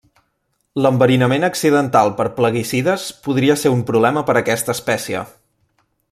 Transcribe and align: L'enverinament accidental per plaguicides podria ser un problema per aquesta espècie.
L'enverinament 0.83 1.45
accidental 1.49 2.09
per 2.21 2.25
plaguicides 2.39 3.05
podria 3.27 3.59
ser 3.65 3.75
un 3.77 3.87
problema 3.93 4.27
per 4.31 4.37
aquesta 4.41 4.77
espècie. 4.79 5.23